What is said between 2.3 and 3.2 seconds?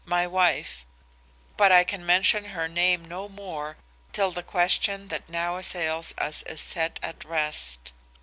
her name